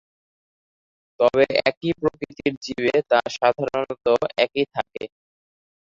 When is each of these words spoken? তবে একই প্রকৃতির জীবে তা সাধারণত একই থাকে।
তবে 1.19 1.43
একই 1.65 1.91
প্রকৃতির 1.99 2.53
জীবে 2.63 2.95
তা 3.09 3.19
সাধারণত 3.37 4.05
একই 4.37 4.65
থাকে। 4.75 5.03